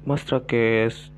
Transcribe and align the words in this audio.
Mas 0.00 0.24
piu 0.24 1.12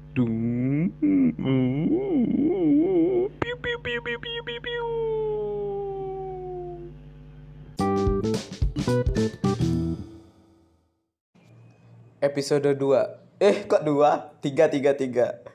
Episode 12.23 12.71
2 12.75 13.43
Eh 13.43 13.67
kok 13.71 13.83
2? 13.87 14.43
3 14.43 14.67
3 14.67 15.15
3 15.15 15.47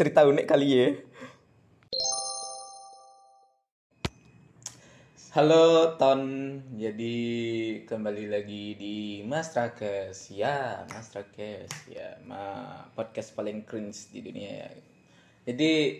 Cerita 0.00 0.24
unik 0.24 0.48
kali 0.48 0.68
ya 0.72 0.96
Halo 5.38 5.94
Ton. 5.94 6.26
Jadi 6.74 7.14
kembali 7.86 8.26
lagi 8.26 8.74
di 8.74 9.22
Mas 9.22 9.54
Trakes 9.54 10.34
Ya 10.34 10.82
Mas 10.90 11.14
Trakes 11.14 11.70
Ya 11.86 12.18
ma 12.26 12.66
podcast 12.98 13.38
paling 13.38 13.62
cringe 13.62 14.10
di 14.10 14.18
dunia 14.18 14.66
ya. 14.66 14.70
Jadi 15.46 15.94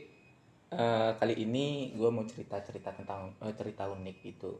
eh, 0.74 1.11
kali 1.14 1.38
ini 1.38 1.95
gue 1.95 2.11
mau 2.11 2.27
cerita-cerita 2.27 2.91
tentang 2.98 3.30
eh, 3.38 3.55
cerita 3.55 3.87
unik 3.87 4.16
gitu 4.27 4.59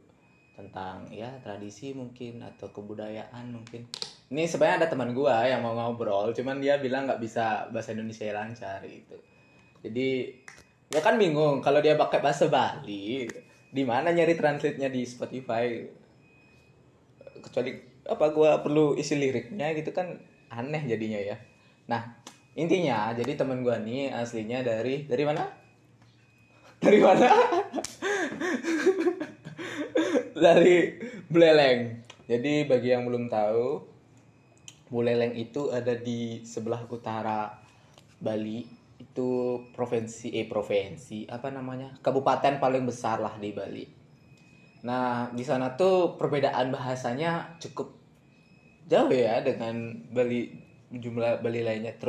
tentang 0.55 1.11
ya 1.11 1.27
tradisi 1.43 1.91
mungkin 1.91 2.39
atau 2.39 2.71
kebudayaan 2.71 3.51
mungkin. 3.51 3.83
Ini 4.31 4.47
sebenarnya 4.47 4.87
ada 4.87 4.95
teman 4.95 5.11
gua 5.11 5.43
yang 5.43 5.59
mau 5.59 5.75
ngobrol 5.75 6.31
cuman 6.31 6.63
dia 6.63 6.79
bilang 6.79 7.03
nggak 7.03 7.19
bisa 7.19 7.67
bahasa 7.67 7.91
Indonesia 7.91 8.31
lancar 8.31 8.79
gitu. 8.87 9.19
Jadi 9.83 10.39
gua 10.87 11.03
kan 11.03 11.19
bingung 11.19 11.59
kalau 11.59 11.83
dia 11.83 11.99
pakai 11.99 12.23
bahasa 12.23 12.47
Bali 12.47 13.27
di 13.69 13.83
mana 13.85 14.09
nyari 14.09 14.33
translate-nya 14.33 14.89
di 14.89 15.01
Spotify 15.05 15.85
kecuali 17.39 17.71
apa 18.09 18.25
gua 18.33 18.59
perlu 18.65 18.97
isi 18.97 19.15
liriknya 19.15 19.71
gitu 19.77 19.93
kan 19.93 20.17
aneh 20.49 20.81
jadinya 20.89 21.21
ya 21.21 21.37
nah 21.85 22.17
intinya 22.57 23.13
jadi 23.13 23.37
teman 23.37 23.61
gua 23.61 23.77
nih 23.77 24.09
aslinya 24.09 24.65
dari 24.65 25.05
dari 25.05 25.23
mana 25.23 25.45
dari 26.81 26.99
mana 26.99 27.29
dari 30.39 30.95
Buleleng. 31.27 32.01
Jadi 32.25 32.65
bagi 32.65 32.89
yang 32.95 33.05
belum 33.05 33.27
tahu, 33.27 33.83
Buleleng 34.89 35.35
itu 35.35 35.69
ada 35.69 35.93
di 35.93 36.41
sebelah 36.47 36.87
utara 36.89 37.59
Bali. 38.17 38.78
Itu 39.19 39.67
provinsi 39.75 40.31
eh 40.31 40.47
provinsi 40.47 41.27
apa 41.27 41.51
namanya? 41.51 41.91
Kabupaten 41.99 42.55
paling 42.55 42.87
besar 42.87 43.19
lah 43.19 43.35
di 43.35 43.51
Bali. 43.51 43.83
Nah, 44.87 45.27
di 45.35 45.43
sana 45.43 45.75
tuh 45.75 46.15
perbedaan 46.15 46.71
bahasanya 46.71 47.59
cukup 47.59 47.91
jauh 48.87 49.11
ya 49.11 49.43
dengan 49.43 49.91
Bali 50.15 50.47
jumlah 50.87 51.43
Bali 51.43 51.67
lainnya 51.67 51.99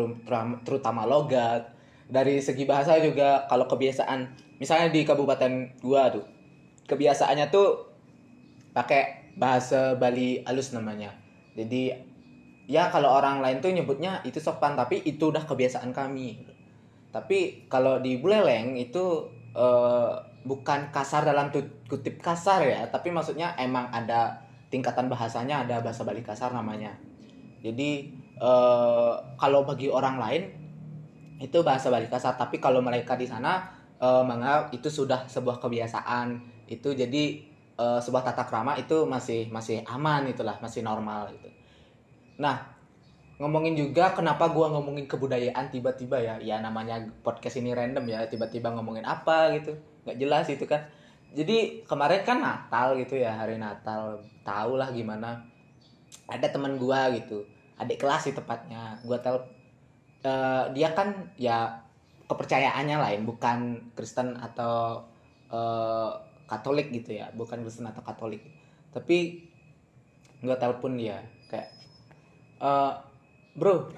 terutama 0.62 1.02
logat. 1.02 1.74
Dari 2.06 2.38
segi 2.38 2.62
bahasa 2.62 2.94
juga 3.02 3.50
kalau 3.50 3.66
kebiasaan 3.66 4.30
misalnya 4.62 4.94
di 4.94 5.02
kabupaten 5.02 5.82
gua 5.82 6.14
tuh 6.14 6.22
kebiasaannya 6.86 7.50
tuh 7.50 7.90
pakai 8.70 9.34
bahasa 9.34 9.98
Bali 9.98 10.46
halus 10.46 10.70
namanya. 10.70 11.10
Jadi 11.58 11.90
ya 12.70 12.86
kalau 12.94 13.18
orang 13.18 13.42
lain 13.42 13.58
tuh 13.58 13.74
nyebutnya 13.74 14.22
itu 14.22 14.38
sopan 14.38 14.78
tapi 14.78 15.02
itu 15.02 15.34
udah 15.34 15.42
kebiasaan 15.42 15.90
kami. 15.90 16.49
Tapi 17.10 17.66
kalau 17.66 17.98
di 17.98 18.22
Buleleng 18.22 18.78
itu 18.78 19.26
eh, 19.54 20.12
bukan 20.46 20.94
kasar 20.94 21.26
dalam 21.26 21.50
kutip 21.90 22.22
kasar 22.22 22.64
ya, 22.64 22.86
tapi 22.88 23.10
maksudnya 23.10 23.52
emang 23.58 23.90
ada 23.90 24.40
tingkatan 24.70 25.10
bahasanya 25.10 25.66
ada 25.66 25.82
bahasa 25.82 26.06
Bali 26.06 26.22
kasar 26.22 26.54
namanya. 26.54 26.94
Jadi 27.60 28.14
eh, 28.38 29.12
kalau 29.36 29.66
bagi 29.66 29.90
orang 29.90 30.16
lain 30.22 30.42
itu 31.42 31.58
bahasa 31.66 31.90
Bali 31.90 32.06
kasar, 32.06 32.38
tapi 32.38 32.62
kalau 32.62 32.78
mereka 32.80 33.18
di 33.18 33.26
sana 33.26 33.66
eh, 33.98 34.22
menganggap 34.22 34.70
itu 34.70 34.88
sudah 34.88 35.26
sebuah 35.26 35.58
kebiasaan. 35.58 36.38
Itu 36.70 36.94
jadi 36.94 37.24
eh, 37.74 38.00
sebuah 38.00 38.22
tata 38.22 38.46
krama 38.46 38.78
itu 38.78 39.02
masih 39.04 39.50
masih 39.50 39.82
aman 39.90 40.30
itulah, 40.30 40.56
masih 40.62 40.86
normal 40.86 41.26
gitu. 41.34 41.50
Nah, 42.40 42.79
ngomongin 43.40 43.72
juga 43.72 44.12
kenapa 44.12 44.52
gua 44.52 44.68
ngomongin 44.68 45.08
kebudayaan 45.08 45.72
tiba-tiba 45.72 46.20
ya. 46.20 46.36
Ya 46.44 46.60
namanya 46.60 47.00
podcast 47.24 47.56
ini 47.56 47.72
random 47.72 48.04
ya, 48.04 48.28
tiba-tiba 48.28 48.68
ngomongin 48.76 49.02
apa 49.08 49.56
gitu. 49.56 49.72
nggak 50.04 50.16
jelas 50.20 50.46
itu 50.52 50.64
kan. 50.68 50.84
Jadi 51.32 51.84
kemarin 51.88 52.20
kan 52.20 52.38
Natal 52.44 53.00
gitu 53.00 53.16
ya, 53.16 53.32
hari 53.32 53.56
Natal. 53.56 54.20
Tahu 54.44 54.76
lah 54.76 54.92
gimana. 54.92 55.40
Ada 56.28 56.52
teman 56.52 56.76
gua 56.76 57.08
gitu, 57.16 57.48
adik 57.80 58.04
kelas 58.04 58.28
sih 58.28 58.36
tepatnya. 58.36 59.00
Gua 59.08 59.16
tahu 59.24 59.40
eh, 60.20 60.64
dia 60.76 60.92
kan 60.92 61.32
ya 61.40 61.80
kepercayaannya 62.28 62.96
lain, 63.00 63.20
bukan 63.24 63.58
Kristen 63.96 64.36
atau 64.36 65.00
eh, 65.48 66.10
Katolik 66.44 66.92
gitu 66.92 67.16
ya, 67.16 67.32
bukan 67.32 67.64
Kristen 67.64 67.88
atau 67.88 68.04
Katolik. 68.04 68.44
Tapi 68.92 69.48
nggak 70.44 70.60
telepon 70.60 70.96
dia 70.96 71.20
kayak 71.48 71.68
eh 72.60 73.09
bro 73.54 73.90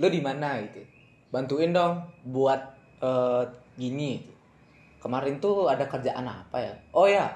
lo 0.00 0.08
di 0.08 0.20
mana 0.24 0.60
gitu? 0.64 0.80
Bantuin 1.30 1.70
dong 1.70 2.00
buat 2.26 2.60
eh, 3.04 3.44
gini 3.76 4.20
gitu. 4.20 4.34
kemarin 5.00 5.40
tuh 5.40 5.68
ada 5.68 5.84
kerjaan 5.88 6.26
apa 6.28 6.56
ya? 6.60 6.74
Oh 6.92 7.08
ya 7.08 7.28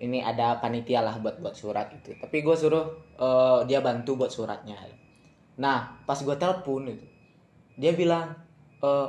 ini 0.00 0.20
ada 0.20 0.58
panitia 0.58 1.00
lah 1.04 1.16
buat 1.20 1.40
buat 1.40 1.56
surat 1.56 1.88
itu. 1.92 2.12
Tapi 2.20 2.44
gue 2.44 2.56
suruh 2.56 2.86
eh, 3.16 3.60
dia 3.68 3.80
bantu 3.80 4.16
buat 4.20 4.32
suratnya. 4.32 4.76
Nah 5.58 6.04
pas 6.04 6.16
gue 6.20 6.36
telepon 6.36 6.88
itu 6.88 7.06
dia 7.80 7.92
bilang 7.96 8.32
eh, 8.84 9.08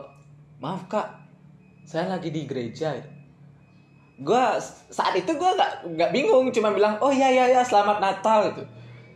maaf 0.64 0.88
kak. 0.88 1.08
Saya 1.84 2.08
lagi 2.08 2.32
di 2.32 2.48
gereja 2.48 2.96
gue 4.14 4.46
saat 4.94 5.18
itu 5.20 5.32
gue 5.36 5.52
nggak 5.60 6.00
nggak 6.00 6.12
bingung. 6.16 6.48
Cuma 6.56 6.72
bilang 6.72 6.96
oh 7.04 7.12
iya 7.12 7.28
iya 7.28 7.46
iya 7.52 7.62
selamat 7.62 8.00
Natal 8.00 8.52
gitu 8.52 8.64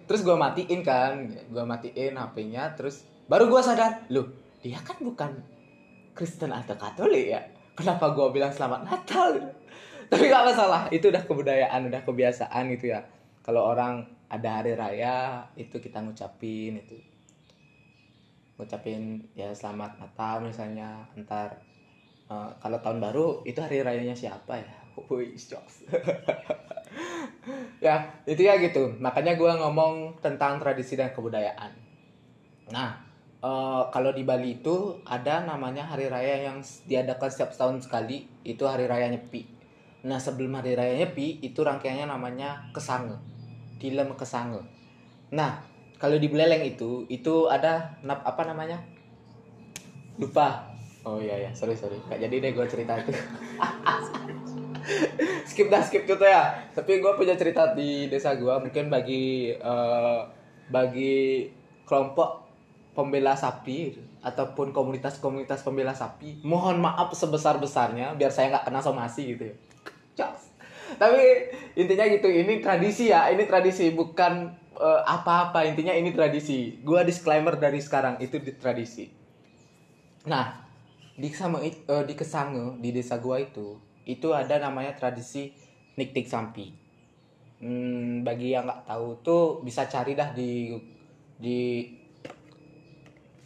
terus 0.07 0.23
gue 0.23 0.33
matiin 0.33 0.81
kan 0.81 1.27
gue 1.29 1.63
matiin 1.67 2.15
HP-nya 2.15 2.73
terus 2.79 3.03
baru 3.27 3.51
gue 3.51 3.61
sadar 3.61 4.07
loh 4.07 4.31
dia 4.63 4.79
kan 4.81 4.97
bukan 5.03 5.31
Kristen 6.17 6.49
atau 6.49 6.73
Katolik 6.73 7.29
ya? 7.29 7.41
Kenapa 7.77 8.09
gue 8.09 8.25
bilang 8.33 8.49
selamat 8.49 8.89
Natal? 8.89 9.37
Tapi 10.09 10.23
gak 10.33 10.49
masalah 10.49 10.89
itu 10.89 11.13
udah 11.13 11.21
kebudayaan 11.29 11.93
udah 11.93 12.01
kebiasaan 12.01 12.73
gitu 12.73 12.89
ya. 12.89 13.05
Kalau 13.45 13.69
orang 13.69 14.01
ada 14.27 14.59
hari 14.59 14.73
raya 14.73 15.45
itu 15.53 15.77
kita 15.77 16.01
ngucapin 16.01 16.81
itu. 16.81 16.97
Ngucapin 18.57 19.29
ya 19.37 19.53
selamat 19.53 20.01
Natal 20.01 20.41
misalnya 20.41 21.05
ntar 21.21 21.61
eh, 22.33 22.49
kalau 22.57 22.81
tahun 22.81 22.97
baru 22.97 23.45
itu 23.45 23.61
hari 23.61 23.85
rayanya 23.85 24.17
siapa 24.17 24.57
ya? 24.57 24.73
Wih, 25.13 25.37
jokes. 25.37 25.85
ya 27.85 28.03
itu 28.27 28.41
ya 28.43 28.59
gitu. 28.59 28.95
Makanya 28.99 29.35
gue 29.39 29.51
ngomong 29.51 30.19
tentang 30.19 30.59
tradisi 30.59 30.97
dan 30.99 31.11
kebudayaan. 31.13 31.71
Nah 32.73 32.89
eh, 33.41 33.83
kalau 33.93 34.11
di 34.11 34.23
Bali 34.27 34.59
itu 34.59 34.99
ada 35.07 35.43
namanya 35.43 35.87
hari 35.87 36.11
raya 36.11 36.51
yang 36.51 36.59
diadakan 36.87 37.29
setiap 37.31 37.51
tahun 37.55 37.79
sekali. 37.83 38.27
Itu 38.43 38.67
hari 38.67 38.85
raya 38.87 39.07
Nyepi. 39.11 39.43
Nah 40.07 40.19
sebelum 40.21 40.55
hari 40.59 40.75
raya 40.77 40.95
Nyepi 40.97 41.43
itu 41.43 41.59
rangkaiannya 41.63 42.07
namanya 42.07 42.71
Kesange. 42.71 43.17
Dilem 43.77 44.13
Kesange. 44.15 44.61
Nah 45.33 45.63
kalau 45.97 46.21
di 46.21 46.29
Buleleng 46.29 46.61
itu 46.61 47.09
itu 47.09 47.49
ada 47.49 47.97
apa 48.05 48.41
namanya? 48.45 48.77
Lupa. 50.17 50.65
Oh 51.07 51.21
iya 51.23 51.49
ya 51.49 51.51
sorry 51.55 51.77
sorry. 51.77 51.97
Gak 52.09 52.19
jadi 52.19 52.35
deh 52.43 52.51
gue 52.51 52.65
cerita 52.67 52.99
itu 52.99 53.15
skip 55.49 55.67
dah 55.67 55.81
skip 55.83 56.07
itu 56.07 56.25
ya. 56.25 56.55
Tapi 56.73 56.99
gue 57.03 57.11
punya 57.17 57.35
cerita 57.35 57.75
di 57.75 58.07
desa 58.07 58.35
gue 58.35 58.51
mungkin 58.61 58.87
bagi 58.87 59.51
eh, 59.53 60.19
bagi 60.67 61.47
kelompok 61.87 62.47
pembela 62.91 63.37
sapi 63.37 63.93
ataupun 64.25 64.73
komunitas-komunitas 64.73 65.61
pembela 65.61 65.93
sapi 65.93 66.41
mohon 66.41 66.81
maaf 66.81 67.13
sebesar 67.13 67.61
besarnya 67.61 68.17
biar 68.17 68.33
saya 68.33 68.49
nggak 68.57 68.65
kena 68.67 68.81
somasi 68.81 69.37
gitu 69.37 69.43
ya. 69.53 69.55
Caks. 70.17 70.43
tapi 70.97 71.51
intinya 71.77 72.07
gitu 72.09 72.25
ini 72.31 72.63
tradisi 72.63 73.11
ya 73.13 73.29
ini 73.29 73.45
tradisi 73.45 73.91
bukan 73.93 74.49
eh, 74.77 75.01
apa-apa. 75.05 75.65
Intinya 75.67 75.93
ini 75.93 76.13
tradisi. 76.15 76.79
Gue 76.81 77.03
disclaimer 77.05 77.53
dari 77.57 77.79
sekarang 77.83 78.17
itu 78.23 78.39
di- 78.41 78.55
tradisi. 78.57 79.05
Nah, 80.27 80.67
di 81.17 81.29
sama 81.33 81.63
eh, 81.65 81.73
di 82.05 82.13
Kesange 82.13 82.77
di 82.77 82.93
desa 82.93 83.17
gua 83.17 83.41
itu 83.41 83.79
itu 84.07 84.31
ada 84.31 84.55
namanya 84.63 84.95
tradisi 84.95 85.51
niktik 85.99 86.25
sampi. 86.25 86.71
Hmm, 87.59 88.23
bagi 88.23 88.55
yang 88.55 88.63
nggak 88.63 88.87
tahu 88.87 89.07
tuh 89.19 89.43
bisa 89.65 89.83
cari 89.91 90.15
dah 90.15 90.31
di 90.31 90.71
di 91.35 91.83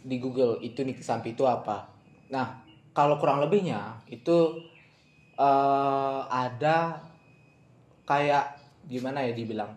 di 0.02 0.16
Google 0.22 0.62
itu 0.62 0.86
niktik 0.86 1.02
sampi 1.02 1.34
itu 1.34 1.42
apa. 1.42 1.90
Nah, 2.30 2.62
kalau 2.94 3.18
kurang 3.18 3.42
lebihnya 3.42 3.98
itu 4.06 4.62
eh, 5.34 6.20
ada 6.30 7.02
kayak 8.06 8.60
gimana 8.86 9.26
ya 9.26 9.32
dibilang 9.34 9.72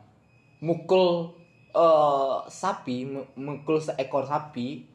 mukul 0.62 1.34
eh, 1.74 2.38
sapi 2.46 3.06
mengkul 3.38 3.82
seekor 3.82 4.26
sapi 4.28 4.86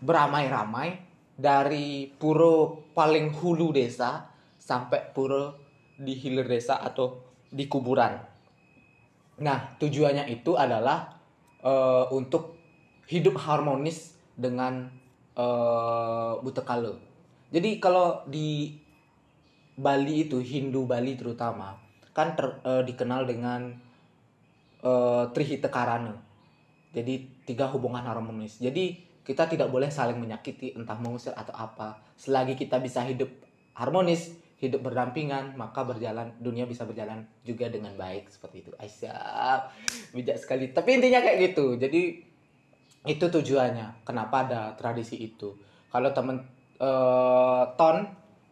beramai-ramai 0.00 0.98
dari 1.36 2.08
pura 2.16 2.72
paling 2.96 3.28
hulu 3.36 3.76
desa 3.76 4.35
sampai 4.66 5.14
pura 5.14 5.54
di 5.94 6.18
hilir 6.18 6.50
desa 6.50 6.82
atau 6.82 7.22
di 7.46 7.70
kuburan. 7.70 8.18
Nah, 9.38 9.78
tujuannya 9.78 10.26
itu 10.26 10.58
adalah 10.58 11.06
eh, 11.62 12.04
untuk 12.10 12.58
hidup 13.06 13.38
harmonis 13.38 14.18
dengan 14.34 14.90
eh 15.36 16.32
buta 16.42 16.66
kala. 16.66 16.98
Jadi 17.54 17.78
kalau 17.78 18.26
di 18.26 18.74
Bali 19.76 20.24
itu 20.26 20.40
Hindu 20.40 20.88
Bali 20.88 21.14
terutama 21.14 21.76
kan 22.16 22.32
ter- 22.34 22.58
eh, 22.64 22.82
dikenal 22.82 23.28
dengan 23.28 23.70
eh, 24.82 25.24
Trihita. 25.30 25.70
Jadi 26.96 27.14
tiga 27.44 27.68
hubungan 27.68 28.00
harmonis. 28.00 28.56
Jadi 28.56 29.04
kita 29.20 29.44
tidak 29.50 29.68
boleh 29.68 29.92
saling 29.92 30.16
menyakiti 30.16 30.72
entah 30.72 30.96
mengusir 30.96 31.36
atau 31.36 31.52
apa. 31.52 32.00
Selagi 32.16 32.56
kita 32.56 32.80
bisa 32.80 33.04
hidup 33.04 33.28
harmonis, 33.76 34.32
hidup 34.56 34.88
berdampingan, 34.88 35.52
maka 35.52 35.84
berjalan 35.84 36.32
dunia 36.40 36.64
bisa 36.64 36.88
berjalan 36.88 37.28
juga 37.44 37.68
dengan 37.68 37.92
baik 37.92 38.32
seperti 38.32 38.64
itu. 38.64 38.70
Aisyah, 38.80 39.68
bijak 40.16 40.40
sekali. 40.40 40.72
Tapi 40.72 40.96
intinya 40.96 41.20
kayak 41.20 41.52
gitu. 41.52 41.76
Jadi 41.76 42.24
itu 43.04 43.24
tujuannya. 43.28 44.00
Kenapa 44.08 44.48
ada 44.48 44.72
tradisi 44.80 45.20
itu? 45.20 45.52
Kalau 45.92 46.10
temen 46.16 46.40
eh, 46.80 47.64
Ton 47.76 47.96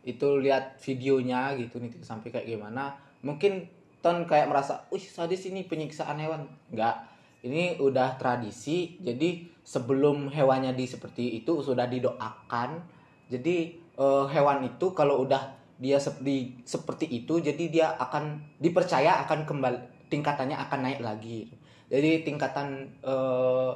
itu 0.05 0.29
lihat 0.45 0.77
videonya 0.85 1.56
gitu 1.56 1.81
nih 1.81 1.97
sampai 2.05 2.29
kayak 2.29 2.49
gimana, 2.53 3.01
mungkin 3.25 3.65
Ton 4.05 4.29
kayak 4.29 4.53
merasa, 4.53 4.85
"Wih, 4.93 5.01
sadis 5.01 5.49
ini 5.49 5.65
penyiksaan 5.65 6.21
hewan." 6.21 6.45
Enggak. 6.69 7.09
Ini 7.41 7.81
udah 7.81 8.21
tradisi. 8.21 9.01
Jadi 9.01 9.49
sebelum 9.65 10.29
hewannya 10.29 10.77
di 10.77 10.85
seperti 10.85 11.41
itu 11.41 11.65
sudah 11.65 11.89
didoakan. 11.89 12.85
Jadi 13.33 13.56
eh, 13.97 14.25
hewan 14.29 14.69
itu 14.69 14.93
kalau 14.93 15.25
udah 15.25 15.64
dia 15.79 15.99
seperti 15.99 16.62
seperti 16.62 17.06
itu, 17.11 17.43
jadi 17.43 17.65
dia 17.71 17.87
akan 17.99 18.56
dipercaya 18.62 19.26
akan 19.26 19.43
kembali 19.43 19.79
tingkatannya 20.09 20.55
akan 20.55 20.81
naik 20.87 21.00
lagi. 21.03 21.50
Jadi 21.91 22.23
tingkatan 22.23 22.94
eh, 23.03 23.73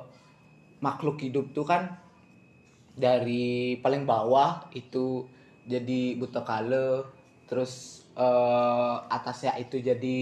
makhluk 0.78 1.18
hidup 1.18 1.50
tuh 1.50 1.66
kan 1.66 1.98
dari 2.94 3.78
paling 3.78 4.06
bawah 4.06 4.70
itu 4.74 5.26
jadi 5.66 6.18
buta 6.18 6.42
kala 6.46 7.06
terus 7.50 8.04
eh, 8.14 8.96
atasnya 9.10 9.58
itu 9.58 9.82
jadi 9.82 10.18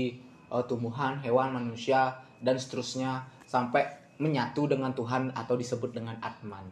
eh, 0.48 0.64
tumbuhan 0.64 1.20
hewan 1.20 1.52
manusia 1.52 2.16
dan 2.40 2.56
seterusnya 2.56 3.28
sampai 3.44 3.84
menyatu 4.16 4.64
dengan 4.64 4.96
Tuhan 4.96 5.36
atau 5.36 5.60
disebut 5.60 5.92
dengan 5.92 6.16
Atman. 6.24 6.64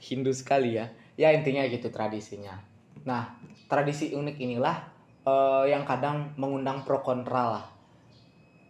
Hindu 0.00 0.30
sekali 0.30 0.78
ya. 0.78 0.86
Ya 1.18 1.36
intinya 1.36 1.60
gitu 1.68 1.92
tradisinya 1.92 2.69
nah 3.04 3.32
tradisi 3.70 4.12
unik 4.12 4.36
inilah 4.36 4.76
eh, 5.24 5.64
yang 5.70 5.86
kadang 5.86 6.34
mengundang 6.36 6.82
pro 6.82 7.00
kontra 7.00 7.58
lah. 7.58 7.66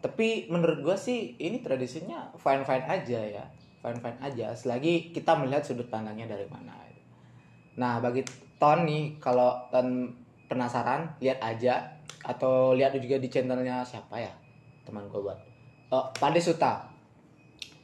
Tapi 0.00 0.48
menurut 0.48 0.80
gua 0.80 0.96
sih 0.96 1.36
ini 1.36 1.60
tradisinya 1.60 2.32
fine 2.36 2.64
fine 2.64 2.86
aja 2.88 3.20
ya. 3.20 3.44
Fine 3.80 4.00
fine 4.00 4.20
aja 4.20 4.52
selagi 4.52 5.12
kita 5.12 5.36
melihat 5.40 5.64
sudut 5.64 5.88
pandangnya 5.88 6.28
dari 6.28 6.44
mana. 6.48 6.76
Nah 7.76 8.00
bagi 8.00 8.24
Ton 8.60 8.84
nih 8.84 9.16
kalau 9.16 9.56
Ton 9.72 10.12
penasaran 10.48 11.16
lihat 11.20 11.40
aja. 11.40 11.96
Atau 12.20 12.76
lihat 12.76 12.92
juga 13.00 13.16
di 13.16 13.32
channelnya 13.32 13.80
siapa 13.80 14.20
ya 14.20 14.32
teman 14.84 15.08
gua 15.08 15.32
buat. 15.32 15.38
Oh, 15.90 16.06
Pade 16.20 16.40
Suta. 16.40 16.84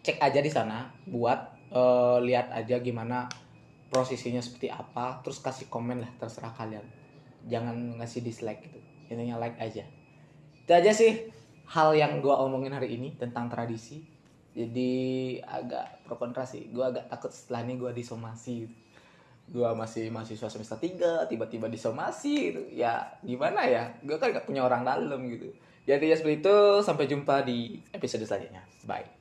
Cek 0.04 0.20
aja 0.20 0.38
di 0.44 0.52
sana 0.52 0.84
buat 1.08 1.56
eh, 1.72 2.18
lihat 2.20 2.52
aja 2.52 2.76
gimana 2.84 3.24
prosesinya 3.96 4.44
seperti 4.44 4.68
apa 4.68 5.24
terus 5.24 5.40
kasih 5.40 5.72
komen 5.72 6.04
lah 6.04 6.10
terserah 6.20 6.52
kalian. 6.52 6.84
Jangan 7.48 7.96
ngasih 7.96 8.20
dislike 8.20 8.68
gitu. 8.68 8.80
Intinya 9.08 9.40
like 9.40 9.56
aja. 9.56 9.88
Itu 10.60 10.72
aja 10.76 10.92
sih 10.92 11.32
hal 11.72 11.96
yang 11.96 12.20
gua 12.20 12.44
omongin 12.44 12.76
hari 12.76 13.00
ini 13.00 13.16
tentang 13.16 13.48
tradisi. 13.48 14.04
Jadi 14.52 14.92
agak 15.40 16.04
pro 16.04 16.20
kontra 16.20 16.44
sih. 16.44 16.68
Gua 16.68 16.92
agak 16.92 17.08
takut 17.08 17.32
setelah 17.32 17.64
ini 17.64 17.80
gua 17.80 17.96
disomasi 17.96 18.68
gitu. 18.68 18.76
gua 19.46 19.78
masih 19.78 20.10
mahasiswa 20.10 20.50
semester 20.50 20.74
3 20.74 21.30
tiba-tiba 21.30 21.70
disomasi 21.70 22.52
gitu. 22.52 22.62
Ya 22.74 23.16
gimana 23.24 23.64
ya? 23.64 23.94
Gua 24.04 24.20
kan 24.20 24.34
gak 24.34 24.44
punya 24.44 24.66
orang 24.66 24.84
dalam 24.84 25.24
gitu. 25.30 25.48
Jadi 25.86 26.12
ya 26.12 26.16
seperti 26.18 26.44
itu. 26.44 26.58
Sampai 26.84 27.08
jumpa 27.08 27.46
di 27.46 27.78
episode 27.94 28.26
selanjutnya. 28.26 28.66
Bye 28.84 29.15